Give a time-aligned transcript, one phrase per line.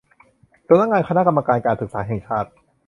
[0.67, 2.49] สำนักงานคณะกรรมการการศึกษาแห่งชาติ